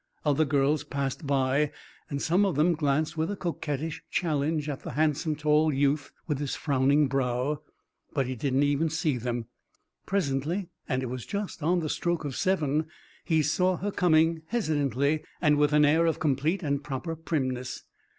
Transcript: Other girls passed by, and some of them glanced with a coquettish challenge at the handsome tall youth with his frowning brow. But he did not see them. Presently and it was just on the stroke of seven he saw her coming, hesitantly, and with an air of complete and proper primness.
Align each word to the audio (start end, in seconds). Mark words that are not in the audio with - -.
Other 0.25 0.45
girls 0.45 0.83
passed 0.83 1.27
by, 1.27 1.71
and 2.09 2.19
some 2.19 2.43
of 2.43 2.55
them 2.55 2.73
glanced 2.73 3.15
with 3.15 3.29
a 3.29 3.35
coquettish 3.35 4.03
challenge 4.09 4.67
at 4.67 4.79
the 4.79 4.93
handsome 4.93 5.35
tall 5.35 5.71
youth 5.71 6.11
with 6.25 6.39
his 6.39 6.55
frowning 6.55 7.07
brow. 7.07 7.61
But 8.11 8.25
he 8.25 8.35
did 8.35 8.55
not 8.55 8.91
see 8.91 9.17
them. 9.19 9.45
Presently 10.07 10.69
and 10.89 11.03
it 11.03 11.05
was 11.05 11.27
just 11.27 11.61
on 11.61 11.81
the 11.81 11.87
stroke 11.87 12.25
of 12.25 12.35
seven 12.35 12.87
he 13.25 13.43
saw 13.43 13.77
her 13.77 13.91
coming, 13.91 14.41
hesitantly, 14.47 15.21
and 15.39 15.57
with 15.57 15.71
an 15.71 15.85
air 15.85 16.07
of 16.07 16.19
complete 16.19 16.63
and 16.63 16.83
proper 16.83 17.15
primness. 17.15 17.83